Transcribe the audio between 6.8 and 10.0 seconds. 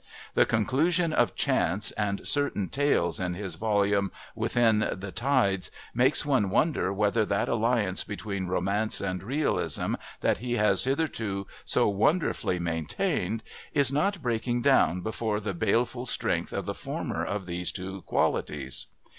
whether that alliance between romance and realism